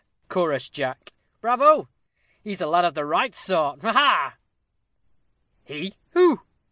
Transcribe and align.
chorused 0.29 0.73
Jack; 0.73 1.13
"bravo! 1.41 1.87
he's 2.43 2.59
a 2.59 2.65
lad 2.65 2.83
of 2.85 2.95
the 2.95 3.05
right 3.05 3.35
sort 3.35 3.83
ha, 3.83 3.91
ha!" 3.93 4.35
"He! 5.63 5.93
who?" 6.13 6.41